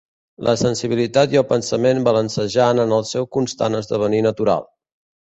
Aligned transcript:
La 0.45 0.53
sensibilitat 0.59 1.35
i 1.35 1.39
el 1.41 1.43
pensament 1.49 1.99
balancejant 2.07 2.81
en 2.85 2.95
el 2.97 3.05
seu 3.09 3.27
constant 3.37 3.81
esdevenir 3.81 4.23
natural. 4.29 4.65